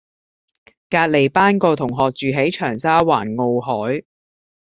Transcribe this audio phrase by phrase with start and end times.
[0.89, 4.03] 隔離班個同學住喺長沙灣傲凱